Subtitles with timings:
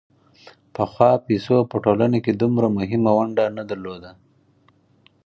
[0.73, 4.11] پخوا پیسو په ټولنه کې دومره مهمه ونډه نه درلوده